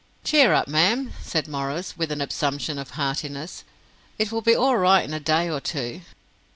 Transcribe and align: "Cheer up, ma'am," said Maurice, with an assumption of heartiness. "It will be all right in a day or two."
"Cheer 0.23 0.51
up, 0.51 0.67
ma'am," 0.67 1.13
said 1.21 1.47
Maurice, 1.47 1.95
with 1.95 2.11
an 2.11 2.21
assumption 2.21 2.79
of 2.79 2.89
heartiness. 2.97 3.63
"It 4.17 4.31
will 4.31 4.41
be 4.41 4.55
all 4.55 4.75
right 4.79 5.05
in 5.05 5.13
a 5.13 5.19
day 5.19 5.47
or 5.47 5.59
two." 5.61 6.01